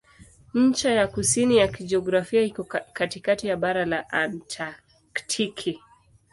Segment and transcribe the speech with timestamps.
[0.53, 2.63] Ncha ya kusini ya kijiografia iko
[2.93, 5.79] katikati ya bara la Antaktiki.